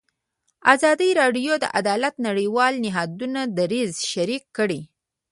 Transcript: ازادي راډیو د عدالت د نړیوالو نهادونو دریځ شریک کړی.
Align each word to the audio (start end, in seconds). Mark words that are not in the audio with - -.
ازادي 0.73 1.09
راډیو 1.21 1.53
د 1.59 1.65
عدالت 1.79 2.13
د 2.17 2.21
نړیوالو 2.27 2.81
نهادونو 2.85 3.41
دریځ 3.57 3.91
شریک 4.11 4.43
کړی. 4.57 4.81